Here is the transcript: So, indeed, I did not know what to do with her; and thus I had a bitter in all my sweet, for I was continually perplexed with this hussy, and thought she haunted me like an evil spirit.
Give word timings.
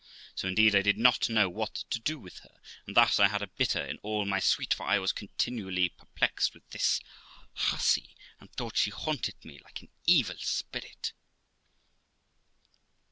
So, 0.33 0.47
indeed, 0.47 0.73
I 0.75 0.81
did 0.81 0.97
not 0.97 1.29
know 1.29 1.47
what 1.47 1.75
to 1.91 1.99
do 1.99 2.17
with 2.17 2.39
her; 2.39 2.59
and 2.87 2.97
thus 2.97 3.19
I 3.19 3.27
had 3.27 3.43
a 3.43 3.47
bitter 3.47 3.85
in 3.85 3.99
all 3.99 4.25
my 4.25 4.39
sweet, 4.39 4.73
for 4.73 4.83
I 4.87 4.97
was 4.97 5.11
continually 5.11 5.89
perplexed 5.89 6.55
with 6.55 6.67
this 6.71 7.01
hussy, 7.53 8.15
and 8.39 8.51
thought 8.51 8.77
she 8.77 8.89
haunted 8.89 9.35
me 9.45 9.59
like 9.59 9.83
an 9.83 9.89
evil 10.07 10.37
spirit. 10.39 11.13